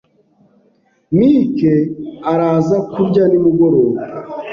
Mike 1.17 1.73
araza 2.31 2.77
kurya 2.91 3.23
nimugoroba. 3.27 3.99